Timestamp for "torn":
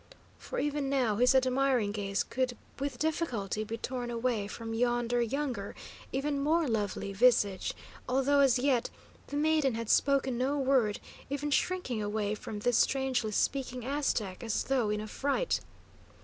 3.77-4.09